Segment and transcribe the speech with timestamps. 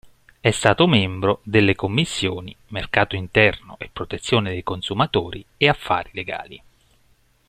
[0.39, 6.63] È stato membro delle commissioni “Mercato Interno e Protezione dei Consumatori” e “Affari Legali”.